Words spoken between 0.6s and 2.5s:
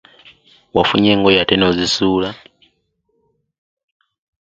Wafunye engoye ate n'ozisuula.